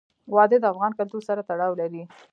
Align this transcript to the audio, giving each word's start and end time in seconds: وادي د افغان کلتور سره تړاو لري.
وادي 0.33 0.57
د 0.59 0.65
افغان 0.73 0.91
کلتور 0.99 1.21
سره 1.29 1.41
تړاو 1.49 1.73
لري. 1.81 2.01